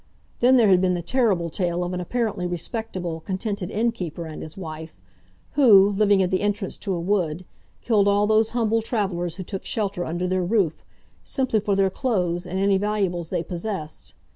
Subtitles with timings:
[0.39, 4.57] Then there had been the terrible tale of an apparently respectable, contented innkeeper and his
[4.57, 4.99] wife,
[5.51, 7.45] who, living at the entrance to a wood,
[7.83, 10.83] killed all those humble travellers who took shelter under their roof,
[11.23, 14.15] simply for their clothes, and any valuables they possessed.